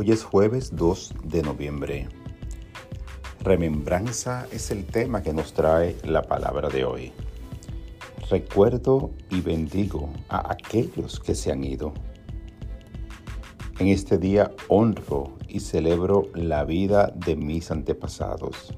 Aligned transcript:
Hoy 0.00 0.12
es 0.12 0.22
jueves 0.22 0.76
2 0.76 1.14
de 1.24 1.42
noviembre. 1.42 2.06
Remembranza 3.40 4.46
es 4.52 4.70
el 4.70 4.84
tema 4.84 5.24
que 5.24 5.32
nos 5.32 5.54
trae 5.54 5.96
la 6.04 6.22
palabra 6.22 6.68
de 6.68 6.84
hoy. 6.84 7.10
Recuerdo 8.30 9.10
y 9.28 9.40
bendigo 9.40 10.08
a 10.28 10.52
aquellos 10.52 11.18
que 11.18 11.34
se 11.34 11.50
han 11.50 11.64
ido. 11.64 11.94
En 13.80 13.88
este 13.88 14.18
día 14.18 14.52
honro 14.68 15.36
y 15.48 15.58
celebro 15.58 16.28
la 16.32 16.62
vida 16.62 17.12
de 17.16 17.34
mis 17.34 17.72
antepasados. 17.72 18.72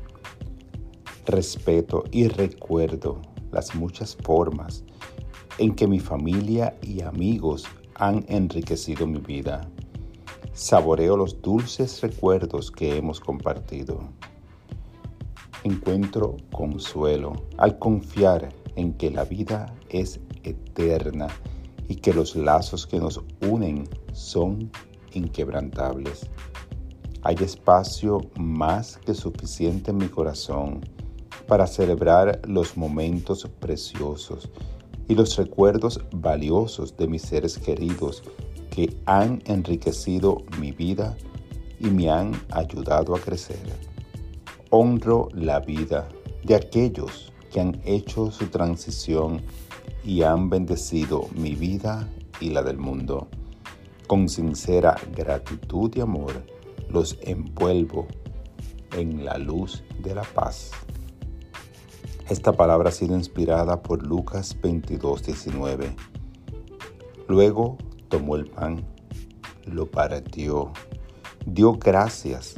Respeto 1.27 2.05
y 2.11 2.29
recuerdo 2.29 3.21
las 3.53 3.75
muchas 3.75 4.17
formas 4.17 4.85
en 5.59 5.75
que 5.75 5.87
mi 5.87 6.01
familia 6.01 6.79
y 6.81 7.03
amigos 7.03 7.67
han 7.95 8.25
enriquecido 8.27 9.07
mi 9.07 9.19
vida 9.19 9.71
saboreo 10.61 11.17
los 11.17 11.41
dulces 11.41 12.03
recuerdos 12.03 12.71
que 12.71 12.99
hemos 12.99 13.19
compartido. 13.19 13.99
Encuentro 15.65 16.37
consuelo 16.53 17.33
al 17.57 17.79
confiar 17.79 18.51
en 18.77 18.93
que 18.93 19.11
la 19.11 19.25
vida 19.25 19.75
es 19.89 20.21
eterna 20.43 21.29
y 21.89 21.97
que 21.97 22.13
los 22.13 22.37
lazos 22.37 22.87
que 22.87 22.99
nos 22.99 23.23
unen 23.49 23.89
son 24.13 24.71
inquebrantables. 25.15 26.29
Hay 27.23 27.37
espacio 27.37 28.21
más 28.37 28.99
que 28.99 29.15
suficiente 29.15 29.93
en 29.93 29.97
mi 29.97 30.09
corazón 30.09 30.83
para 31.47 31.67
celebrar 31.67 32.39
los 32.47 32.77
momentos 32.77 33.49
preciosos 33.61 34.51
y 35.09 35.15
los 35.15 35.39
recuerdos 35.39 36.01
valiosos 36.13 36.95
de 36.99 37.09
mis 37.09 37.23
seres 37.23 37.57
queridos 37.57 38.23
que 38.71 38.97
han 39.07 39.43
enriquecido 39.47 40.45
mi 40.59 40.73
vida 40.73 41.17
y 41.79 41.89
me 41.89 42.11
han 42.11 42.33
ayudado 42.51 43.15
a 43.15 43.21
crecer. 43.21 43.59
Honro 44.71 45.29
la 45.35 45.61
vida 45.61 46.09
de 46.45 46.55
aquellos 46.55 47.33
que 47.53 47.61
han 47.61 47.81
hecho 47.85 48.31
su 48.31 48.47
transición 48.47 49.43
y 50.05 50.23
han 50.23 50.49
bendecido 50.49 51.29
mi 51.35 51.55
vida 51.55 52.09
y 52.41 52.51
la 52.51 52.63
del 52.63 52.79
mundo. 52.79 53.29
Con 54.07 54.29
sincera 54.29 54.97
gratitud 55.15 55.93
y 55.97 56.01
amor 56.01 56.45
los 56.89 57.19
envuelvo 57.23 58.07
en 58.97 59.25
la 59.25 59.39
luz 59.39 59.83
de 60.03 60.15
la 60.15 60.23
paz. 60.23 60.71
Esta 62.29 62.53
palabra 62.53 62.91
ha 62.91 62.93
sido 62.93 63.17
inspirada 63.17 63.83
por 63.83 64.07
Lucas 64.07 64.57
22, 64.63 65.25
19. 65.25 65.97
Luego 67.27 67.77
tomó 68.11 68.37
el 68.37 68.47
pan, 68.47 68.85
lo 69.65 69.91
partió, 69.91 70.73
dio 71.47 71.73
gracias 71.75 72.57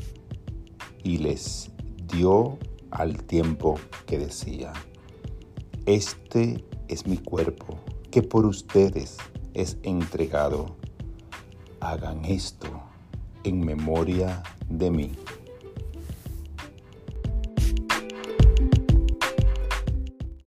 y 1.04 1.18
les 1.18 1.70
dio 2.12 2.58
al 2.90 3.22
tiempo 3.22 3.78
que 4.06 4.18
decía, 4.18 4.72
este 5.86 6.64
es 6.88 7.06
mi 7.06 7.18
cuerpo 7.18 7.78
que 8.10 8.22
por 8.22 8.46
ustedes 8.46 9.18
es 9.54 9.78
entregado. 9.82 10.76
Hagan 11.80 12.24
esto 12.24 12.68
en 13.44 13.64
memoria 13.64 14.42
de 14.68 14.90
mí. 14.90 15.12